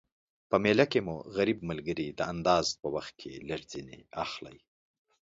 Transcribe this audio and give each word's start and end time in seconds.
په 0.49 0.55
میله 0.63 0.85
کی 0.91 0.99
مو 1.07 1.15
غریب 1.35 1.59
ملګري 1.69 2.07
د 2.11 2.19
انداز 2.31 2.67
په 2.81 2.87
وخت 2.95 3.13
کي 3.21 3.31
لږ 3.49 3.61
ځیني 3.71 3.99
اخلٸ 4.23 4.55